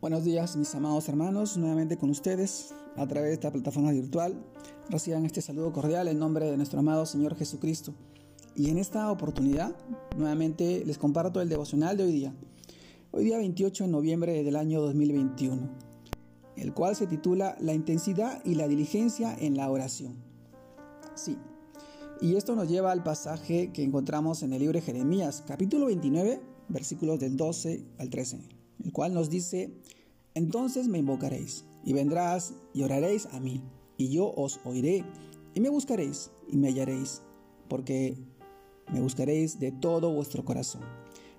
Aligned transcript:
Buenos 0.00 0.22
días 0.22 0.54
mis 0.54 0.72
amados 0.76 1.08
hermanos, 1.08 1.56
nuevamente 1.56 1.96
con 1.96 2.08
ustedes 2.10 2.72
a 2.94 3.04
través 3.08 3.30
de 3.30 3.34
esta 3.34 3.50
plataforma 3.50 3.90
virtual. 3.90 4.32
Reciban 4.88 5.26
este 5.26 5.42
saludo 5.42 5.72
cordial 5.72 6.06
en 6.06 6.20
nombre 6.20 6.48
de 6.48 6.56
nuestro 6.56 6.78
amado 6.78 7.04
Señor 7.04 7.34
Jesucristo. 7.34 7.92
Y 8.54 8.70
en 8.70 8.78
esta 8.78 9.10
oportunidad, 9.10 9.74
nuevamente 10.16 10.84
les 10.86 10.98
comparto 10.98 11.40
el 11.40 11.48
devocional 11.48 11.96
de 11.96 12.04
hoy 12.04 12.12
día. 12.12 12.32
Hoy 13.10 13.24
día 13.24 13.38
28 13.38 13.86
de 13.86 13.90
noviembre 13.90 14.44
del 14.44 14.54
año 14.54 14.80
2021, 14.82 15.68
el 16.54 16.72
cual 16.72 16.94
se 16.94 17.08
titula 17.08 17.56
La 17.58 17.74
intensidad 17.74 18.40
y 18.44 18.54
la 18.54 18.68
diligencia 18.68 19.34
en 19.36 19.56
la 19.56 19.68
oración. 19.68 20.14
Sí, 21.16 21.36
y 22.20 22.36
esto 22.36 22.54
nos 22.54 22.68
lleva 22.68 22.92
al 22.92 23.02
pasaje 23.02 23.72
que 23.72 23.82
encontramos 23.82 24.44
en 24.44 24.52
el 24.52 24.60
libro 24.60 24.78
de 24.78 24.82
Jeremías, 24.82 25.42
capítulo 25.44 25.86
29, 25.86 26.40
versículos 26.68 27.18
del 27.18 27.36
12 27.36 27.82
al 27.98 28.10
13 28.10 28.57
el 28.84 28.92
cual 28.92 29.14
nos 29.14 29.30
dice, 29.30 29.70
entonces 30.34 30.88
me 30.88 30.98
invocaréis, 30.98 31.64
y 31.84 31.92
vendrás 31.92 32.54
y 32.74 32.82
oraréis 32.82 33.26
a 33.26 33.40
mí, 33.40 33.62
y 33.96 34.08
yo 34.08 34.32
os 34.34 34.60
oiré, 34.64 35.04
y 35.54 35.60
me 35.60 35.68
buscaréis, 35.68 36.30
y 36.48 36.56
me 36.56 36.68
hallaréis, 36.68 37.22
porque 37.68 38.16
me 38.92 39.00
buscaréis 39.00 39.58
de 39.58 39.72
todo 39.72 40.12
vuestro 40.12 40.44
corazón. 40.44 40.82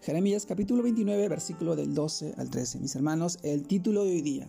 Jeremías 0.00 0.44
capítulo 0.44 0.82
29, 0.82 1.28
versículo 1.28 1.76
del 1.76 1.94
12 1.94 2.34
al 2.36 2.50
13. 2.50 2.78
Mis 2.78 2.94
hermanos, 2.94 3.38
el 3.42 3.66
título 3.66 4.04
de 4.04 4.10
hoy 4.10 4.20
día, 4.20 4.48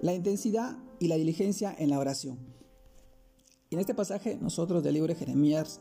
la 0.00 0.14
intensidad 0.14 0.78
y 1.00 1.08
la 1.08 1.16
diligencia 1.16 1.74
en 1.76 1.90
la 1.90 1.98
oración. 1.98 2.38
Y 3.68 3.74
en 3.74 3.80
este 3.80 3.94
pasaje 3.94 4.38
nosotros 4.40 4.84
del 4.84 4.94
libro 4.94 5.12
de 5.12 5.18
Jeremías 5.18 5.80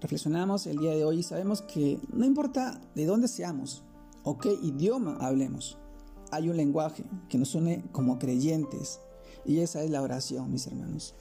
reflexionamos 0.00 0.66
el 0.66 0.78
día 0.78 0.90
de 0.90 1.04
hoy 1.04 1.20
y 1.20 1.22
sabemos 1.22 1.62
que 1.62 2.00
no 2.12 2.24
importa 2.24 2.80
de 2.94 3.06
dónde 3.06 3.28
seamos, 3.28 3.84
o 4.26 4.36
qué 4.38 4.52
idioma 4.60 5.16
hablemos. 5.20 5.78
Hay 6.32 6.48
un 6.48 6.56
lenguaje 6.56 7.04
que 7.28 7.38
nos 7.38 7.54
une 7.54 7.84
como 7.92 8.18
creyentes 8.18 9.00
y 9.44 9.60
esa 9.60 9.84
es 9.84 9.90
la 9.90 10.02
oración, 10.02 10.50
mis 10.50 10.66
hermanos. 10.66 11.14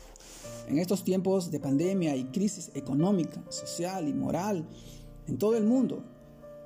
En 0.68 0.80
estos 0.80 1.04
tiempos 1.04 1.52
de 1.52 1.60
pandemia 1.60 2.16
y 2.16 2.26
crisis 2.26 2.72
económica, 2.74 3.44
social 3.50 4.08
y 4.08 4.14
moral 4.14 4.68
en 5.28 5.38
todo 5.38 5.56
el 5.56 5.66
mundo, 5.66 6.04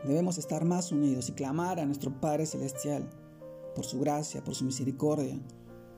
debemos 0.06 0.38
estar 0.38 0.64
más 0.64 0.94
unidos 0.94 1.28
y 1.28 1.34
clamar 1.34 1.78
a 1.78 1.86
nuestro 1.86 2.22
Padre 2.22 2.46
Celestial 2.46 3.10
por 3.76 3.84
su 3.84 4.00
gracia, 4.00 4.42
por 4.42 4.56
su 4.56 4.64
misericordia 4.64 5.38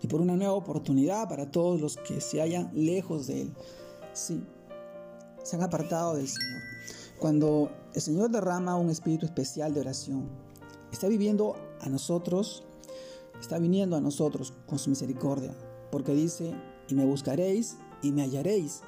y 0.02 0.08
por 0.08 0.22
una 0.22 0.36
nueva 0.36 0.54
oportunidad 0.54 1.30
para 1.30 1.52
todos 1.52 1.80
los 1.80 1.98
que 1.98 2.20
se 2.20 2.42
hallan 2.42 2.72
lejos 2.74 3.28
de 3.28 3.42
Él. 3.42 3.54
Sí, 4.14 4.44
se 5.44 5.56
han 5.56 5.62
apartado 5.62 6.16
del 6.16 6.28
Señor. 6.28 6.62
Cuando 7.22 7.70
el 7.94 8.02
Señor 8.02 8.32
derrama 8.32 8.78
un 8.78 8.90
espíritu 8.90 9.28
especial 9.28 9.76
de 9.76 9.82
oración, 9.82 10.28
está 10.92 11.08
viviendo 11.08 11.56
a 11.80 11.88
nosotros, 11.88 12.64
está 13.40 13.60
viniendo 13.60 13.96
a 13.96 14.02
nosotros 14.02 14.56
con 14.66 14.80
su 14.80 14.90
misericordia, 14.90 15.56
porque 15.92 16.16
dice, 16.16 16.56
y 16.88 16.96
me 16.96 17.06
buscaréis 17.06 17.78
y 18.02 18.12
me 18.12 18.24
hallaréis, 18.24 18.82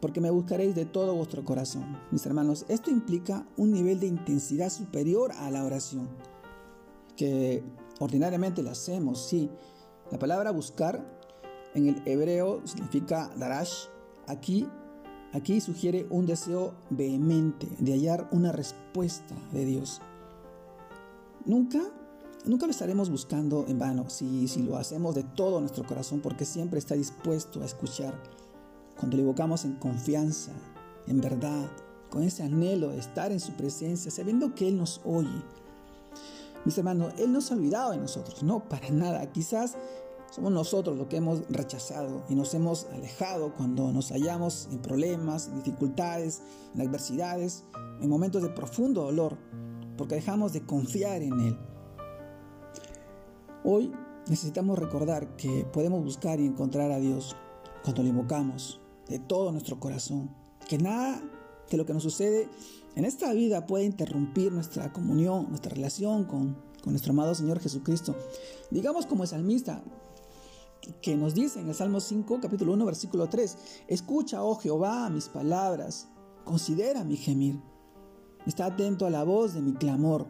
porque 0.00 0.22
me 0.22 0.30
buscaréis 0.30 0.74
de 0.74 0.86
todo 0.86 1.14
vuestro 1.14 1.44
corazón. 1.44 1.98
Mis 2.10 2.24
hermanos, 2.24 2.64
esto 2.68 2.90
implica 2.90 3.46
un 3.58 3.72
nivel 3.72 4.00
de 4.00 4.06
intensidad 4.06 4.70
superior 4.70 5.30
a 5.32 5.50
la 5.50 5.62
oración, 5.62 6.08
que 7.14 7.62
ordinariamente 7.98 8.62
la 8.62 8.70
hacemos, 8.70 9.26
sí. 9.26 9.50
La 10.10 10.18
palabra 10.18 10.50
buscar 10.50 11.04
en 11.74 11.88
el 11.88 12.02
hebreo 12.06 12.62
significa 12.64 13.30
darash. 13.36 13.84
Aquí 14.26 14.66
Aquí 15.32 15.60
sugiere 15.60 16.06
un 16.10 16.26
deseo 16.26 16.74
vehemente 16.90 17.68
de 17.78 17.92
hallar 17.92 18.28
una 18.32 18.50
respuesta 18.50 19.34
de 19.52 19.64
Dios. 19.64 20.00
Nunca, 21.44 21.80
nunca 22.44 22.66
lo 22.66 22.72
estaremos 22.72 23.10
buscando 23.10 23.64
en 23.68 23.78
vano 23.78 24.10
si, 24.10 24.48
si 24.48 24.62
lo 24.62 24.76
hacemos 24.76 25.14
de 25.14 25.22
todo 25.22 25.60
nuestro 25.60 25.86
corazón 25.86 26.20
porque 26.20 26.44
siempre 26.44 26.80
está 26.80 26.96
dispuesto 26.96 27.62
a 27.62 27.64
escuchar. 27.64 28.12
Cuando 28.98 29.16
le 29.16 29.22
evocamos 29.22 29.64
en 29.64 29.76
confianza, 29.76 30.52
en 31.06 31.20
verdad, 31.20 31.70
con 32.10 32.24
ese 32.24 32.42
anhelo 32.42 32.90
de 32.90 32.98
estar 32.98 33.30
en 33.30 33.40
su 33.40 33.52
presencia, 33.52 34.10
sabiendo 34.10 34.54
que 34.54 34.68
Él 34.68 34.76
nos 34.76 35.00
oye. 35.04 35.42
Mis 36.64 36.76
hermanos, 36.76 37.14
Él 37.18 37.32
no 37.32 37.40
se 37.40 37.54
ha 37.54 37.56
olvidado 37.56 37.92
de 37.92 37.98
nosotros, 37.98 38.42
no, 38.42 38.68
para 38.68 38.90
nada. 38.90 39.30
Quizás 39.32 39.76
somos 40.30 40.52
nosotros 40.52 40.96
los 40.96 41.08
que 41.08 41.16
hemos 41.16 41.42
rechazado 41.48 42.24
y 42.28 42.34
nos 42.34 42.54
hemos 42.54 42.86
alejado 42.92 43.52
cuando 43.54 43.92
nos 43.92 44.10
hallamos 44.10 44.68
en 44.70 44.78
problemas, 44.78 45.48
en 45.48 45.56
dificultades, 45.56 46.42
en 46.74 46.80
adversidades, 46.80 47.64
en 48.00 48.08
momentos 48.08 48.42
de 48.42 48.48
profundo 48.50 49.02
dolor, 49.02 49.36
porque 49.96 50.14
dejamos 50.14 50.52
de 50.52 50.64
confiar 50.64 51.22
en 51.22 51.40
Él. 51.40 51.58
Hoy 53.64 53.92
necesitamos 54.28 54.78
recordar 54.78 55.36
que 55.36 55.66
podemos 55.72 56.02
buscar 56.04 56.38
y 56.40 56.46
encontrar 56.46 56.92
a 56.92 57.00
Dios 57.00 57.36
cuando 57.82 58.02
le 58.02 58.10
invocamos 58.10 58.80
de 59.08 59.18
todo 59.18 59.50
nuestro 59.50 59.80
corazón, 59.80 60.30
que 60.68 60.78
nada 60.78 61.20
de 61.68 61.76
lo 61.76 61.84
que 61.84 61.92
nos 61.92 62.04
sucede 62.04 62.48
en 62.94 63.04
esta 63.04 63.32
vida 63.32 63.66
puede 63.66 63.84
interrumpir 63.84 64.52
nuestra 64.52 64.92
comunión, 64.92 65.48
nuestra 65.48 65.74
relación 65.74 66.24
con, 66.24 66.56
con 66.82 66.92
nuestro 66.92 67.12
amado 67.12 67.34
Señor 67.34 67.60
Jesucristo. 67.60 68.16
Digamos 68.70 69.06
como 69.06 69.24
el 69.24 69.28
salmista, 69.28 69.82
que 71.02 71.16
nos 71.16 71.34
dice 71.34 71.60
en 71.60 71.68
el 71.68 71.74
Salmo 71.74 72.00
5, 72.00 72.40
capítulo 72.40 72.72
1, 72.72 72.84
versículo 72.86 73.28
3, 73.28 73.84
escucha, 73.88 74.42
oh 74.42 74.56
Jehová, 74.56 75.08
mis 75.10 75.28
palabras, 75.28 76.08
considera 76.44 77.04
mi 77.04 77.16
gemir, 77.16 77.60
está 78.46 78.66
atento 78.66 79.06
a 79.06 79.10
la 79.10 79.24
voz 79.24 79.54
de 79.54 79.62
mi 79.62 79.74
clamor, 79.74 80.26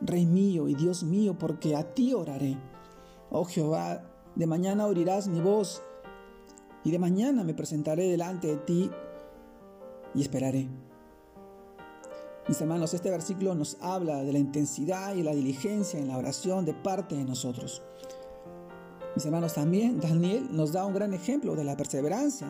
Rey 0.00 0.26
mío 0.26 0.68
y 0.68 0.74
Dios 0.74 1.04
mío, 1.04 1.38
porque 1.38 1.76
a 1.76 1.94
ti 1.94 2.12
oraré. 2.12 2.58
Oh 3.30 3.44
Jehová, 3.44 4.02
de 4.34 4.46
mañana 4.46 4.86
oirás 4.86 5.28
mi 5.28 5.40
voz, 5.40 5.80
y 6.84 6.90
de 6.90 6.98
mañana 6.98 7.44
me 7.44 7.54
presentaré 7.54 8.08
delante 8.08 8.48
de 8.48 8.56
ti 8.56 8.90
y 10.14 10.22
esperaré. 10.22 10.68
Mis 12.48 12.60
hermanos, 12.60 12.92
este 12.92 13.10
versículo 13.10 13.54
nos 13.54 13.76
habla 13.80 14.24
de 14.24 14.32
la 14.32 14.40
intensidad 14.40 15.14
y 15.14 15.22
la 15.22 15.32
diligencia 15.32 16.00
en 16.00 16.08
la 16.08 16.18
oración 16.18 16.64
de 16.64 16.74
parte 16.74 17.14
de 17.14 17.24
nosotros. 17.24 17.82
Mis 19.14 19.26
hermanos, 19.26 19.52
también 19.52 20.00
Daniel 20.00 20.48
nos 20.50 20.72
da 20.72 20.86
un 20.86 20.94
gran 20.94 21.12
ejemplo 21.12 21.54
de 21.54 21.64
la 21.64 21.76
perseverancia 21.76 22.48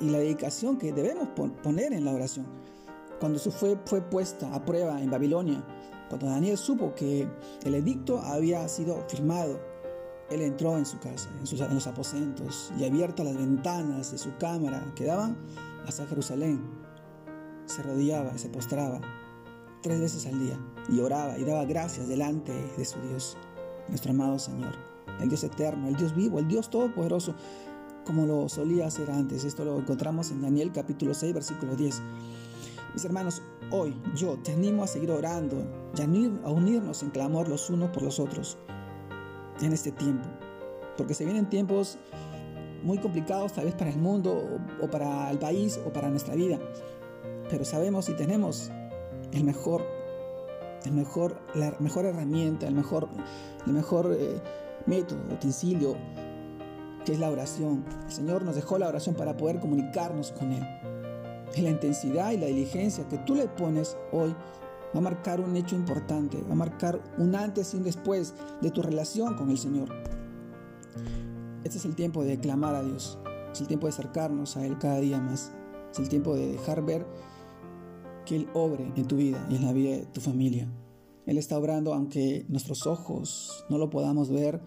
y 0.00 0.10
la 0.10 0.18
dedicación 0.18 0.76
que 0.76 0.92
debemos 0.92 1.28
poner 1.62 1.92
en 1.92 2.04
la 2.04 2.12
oración. 2.12 2.46
Cuando 3.20 3.38
su 3.38 3.52
fe 3.52 3.78
fue 3.84 4.00
puesta 4.00 4.52
a 4.52 4.64
prueba 4.64 5.00
en 5.00 5.08
Babilonia, 5.08 5.64
cuando 6.08 6.26
Daniel 6.26 6.58
supo 6.58 6.94
que 6.96 7.28
el 7.62 7.74
edicto 7.76 8.20
había 8.20 8.66
sido 8.66 9.04
firmado, 9.08 9.60
él 10.30 10.40
entró 10.40 10.76
en 10.76 10.84
su 10.84 10.98
casa, 10.98 11.28
en, 11.38 11.62
en 11.62 11.74
los 11.74 11.86
aposentos 11.86 12.72
y 12.76 12.84
abiertas 12.84 13.24
las 13.24 13.36
ventanas 13.36 14.10
de 14.10 14.18
su 14.18 14.36
cámara 14.36 14.84
que 14.96 15.04
daban 15.04 15.36
hacia 15.86 16.06
Jerusalén, 16.08 16.60
se 17.66 17.84
rodeaba, 17.84 18.36
se 18.36 18.48
postraba 18.48 19.00
tres 19.80 20.00
veces 20.00 20.26
al 20.26 20.40
día 20.40 20.58
y 20.88 20.98
oraba 20.98 21.38
y 21.38 21.44
daba 21.44 21.64
gracias 21.66 22.08
delante 22.08 22.52
de 22.76 22.84
su 22.84 23.00
Dios, 23.00 23.36
nuestro 23.88 24.10
amado 24.10 24.40
Señor 24.40 24.89
el 25.20 25.28
Dios 25.28 25.44
eterno, 25.44 25.88
el 25.88 25.96
Dios 25.96 26.14
vivo, 26.14 26.38
el 26.38 26.48
Dios 26.48 26.70
todopoderoso, 26.70 27.34
como 28.04 28.26
lo 28.26 28.48
solía 28.48 28.86
hacer 28.86 29.10
antes. 29.10 29.44
Esto 29.44 29.64
lo 29.64 29.78
encontramos 29.78 30.30
en 30.30 30.42
Daniel 30.42 30.72
capítulo 30.72 31.14
6, 31.14 31.34
versículo 31.34 31.76
10. 31.76 32.02
Mis 32.92 33.04
hermanos, 33.04 33.42
hoy 33.70 33.94
yo 34.16 34.36
te 34.38 34.52
animo 34.52 34.82
a 34.82 34.86
seguir 34.86 35.10
orando 35.10 35.64
y 35.96 36.02
a 36.44 36.48
unirnos 36.48 37.02
en 37.02 37.10
clamor 37.10 37.48
los 37.48 37.70
unos 37.70 37.90
por 37.90 38.02
los 38.02 38.18
otros 38.18 38.58
en 39.60 39.72
este 39.72 39.92
tiempo. 39.92 40.28
Porque 40.96 41.14
se 41.14 41.24
vienen 41.24 41.48
tiempos 41.48 41.98
muy 42.82 42.98
complicados 42.98 43.52
tal 43.52 43.66
vez 43.66 43.74
para 43.74 43.90
el 43.90 43.98
mundo 43.98 44.60
o, 44.80 44.90
para 44.90 45.30
el 45.30 45.38
país 45.38 45.78
o 45.86 45.92
para 45.92 46.08
nuestra 46.08 46.34
vida. 46.34 46.58
Pero 47.48 47.64
sabemos 47.64 48.08
y 48.08 48.14
tenemos 48.14 48.70
el 49.32 49.44
mejor, 49.44 49.84
el 50.84 50.92
mejor, 50.92 51.40
la 51.54 51.74
mejor 51.78 52.06
herramienta, 52.06 52.66
el 52.66 52.74
mejor, 52.74 53.08
el 53.66 53.72
mejor 53.72 54.16
eh, 54.18 54.40
método, 54.90 55.20
utensilio, 55.32 55.96
que 57.04 57.12
es 57.12 57.18
la 57.20 57.30
oración. 57.30 57.84
El 58.06 58.12
Señor 58.12 58.42
nos 58.42 58.56
dejó 58.56 58.76
la 58.76 58.88
oración 58.88 59.14
para 59.14 59.36
poder 59.36 59.60
comunicarnos 59.60 60.32
con 60.32 60.52
Él. 60.52 60.66
Y 61.56 61.62
la 61.62 61.70
intensidad 61.70 62.32
y 62.32 62.36
la 62.36 62.46
diligencia 62.46 63.08
que 63.08 63.18
tú 63.18 63.34
le 63.34 63.46
pones 63.46 63.96
hoy 64.12 64.34
va 64.94 64.98
a 64.98 65.00
marcar 65.00 65.40
un 65.40 65.56
hecho 65.56 65.76
importante, 65.76 66.42
va 66.42 66.52
a 66.52 66.56
marcar 66.56 67.00
un 67.18 67.34
antes 67.34 67.72
y 67.72 67.76
un 67.76 67.84
después 67.84 68.34
de 68.60 68.70
tu 68.70 68.82
relación 68.82 69.36
con 69.36 69.50
el 69.50 69.58
Señor. 69.58 69.88
Este 71.62 71.78
es 71.78 71.84
el 71.84 71.94
tiempo 71.94 72.24
de 72.24 72.38
clamar 72.38 72.74
a 72.74 72.82
Dios, 72.82 73.18
es 73.52 73.60
el 73.60 73.68
tiempo 73.68 73.86
de 73.86 73.92
acercarnos 73.92 74.56
a 74.56 74.66
Él 74.66 74.76
cada 74.78 74.98
día 74.98 75.20
más, 75.20 75.52
es 75.92 75.98
el 76.00 76.08
tiempo 76.08 76.34
de 76.34 76.52
dejar 76.52 76.84
ver 76.84 77.06
que 78.26 78.36
Él 78.36 78.48
obre 78.54 78.92
en 78.96 79.06
tu 79.06 79.16
vida 79.16 79.44
y 79.48 79.56
en 79.56 79.66
la 79.66 79.72
vida 79.72 79.90
de 79.90 80.06
tu 80.06 80.20
familia. 80.20 80.68
Él 81.30 81.38
está 81.38 81.56
obrando 81.56 81.94
aunque 81.94 82.44
nuestros 82.48 82.88
ojos 82.88 83.64
no 83.68 83.78
lo 83.78 83.88
podamos 83.88 84.30
ver, 84.30 84.60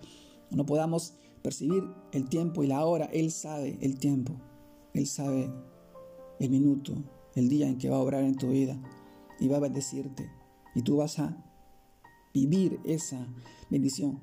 no 0.49 0.65
podamos 0.65 1.15
percibir 1.41 1.83
el 2.13 2.29
tiempo 2.29 2.63
y 2.63 2.67
la 2.67 2.85
hora. 2.85 3.03
Él 3.11 3.31
sabe 3.31 3.77
el 3.81 3.99
tiempo, 3.99 4.39
Él 4.93 5.05
sabe 5.05 5.51
el 6.39 6.49
minuto, 6.49 6.93
el 7.35 7.49
día 7.49 7.67
en 7.67 7.77
que 7.77 7.89
va 7.89 7.97
a 7.97 7.99
obrar 7.99 8.23
en 8.23 8.37
tu 8.37 8.51
vida 8.51 8.81
y 9.41 9.49
va 9.49 9.57
a 9.57 9.59
bendecirte. 9.59 10.31
Y 10.73 10.83
tú 10.83 10.95
vas 10.95 11.19
a 11.19 11.35
vivir 12.33 12.79
esa 12.85 13.27
bendición 13.69 14.21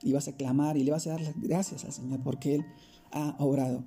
y 0.00 0.14
vas 0.14 0.28
a 0.28 0.34
clamar 0.34 0.78
y 0.78 0.84
le 0.84 0.92
vas 0.92 1.06
a 1.06 1.10
dar 1.10 1.20
las 1.20 1.38
gracias 1.38 1.84
al 1.84 1.92
Señor 1.92 2.22
porque 2.22 2.54
Él 2.54 2.64
ha 3.10 3.36
obrado. 3.38 3.84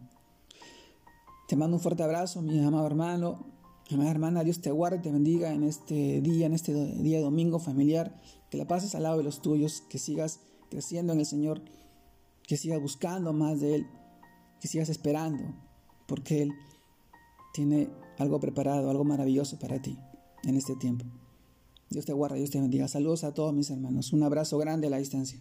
Te 1.48 1.56
mando 1.56 1.78
un 1.78 1.81
fuerte 1.81 2.04
abrazo, 2.04 2.44
mi 2.44 2.63
amado 2.63 2.86
hermano, 2.86 3.48
amada 3.93 4.11
hermana. 4.11 4.43
Dios 4.43 4.61
te 4.61 4.71
guarde 4.71 4.99
te 4.99 5.11
bendiga 5.11 5.53
en 5.53 5.63
este 5.63 6.21
día, 6.21 6.47
en 6.47 6.53
este 6.53 6.73
día 6.73 7.21
domingo 7.21 7.59
familiar. 7.59 8.19
Que 8.49 8.57
la 8.57 8.67
pases 8.67 8.95
al 8.95 9.03
lado 9.03 9.17
de 9.17 9.23
los 9.23 9.41
tuyos, 9.41 9.83
que 9.89 9.99
sigas 9.99 10.39
creciendo 10.69 11.13
en 11.13 11.19
el 11.19 11.25
Señor, 11.25 11.61
que 12.47 12.57
sigas 12.57 12.81
buscando 12.81 13.33
más 13.33 13.59
de 13.59 13.75
Él, 13.75 13.87
que 14.59 14.67
sigas 14.67 14.89
esperando, 14.89 15.43
porque 16.07 16.41
Él 16.41 16.53
tiene 17.53 17.89
algo 18.17 18.39
preparado, 18.39 18.89
algo 18.89 19.03
maravilloso 19.03 19.59
para 19.59 19.81
ti 19.81 19.97
en 20.43 20.55
este 20.57 20.75
tiempo. 20.75 21.05
Dios 21.89 22.05
te 22.05 22.13
guarde, 22.13 22.37
Dios 22.37 22.49
te 22.49 22.59
bendiga. 22.59 22.87
Saludos 22.87 23.23
a 23.23 23.33
todos 23.33 23.53
mis 23.53 23.69
hermanos. 23.69 24.13
Un 24.13 24.23
abrazo 24.23 24.57
grande 24.57 24.87
a 24.87 24.89
la 24.89 24.97
distancia. 24.97 25.39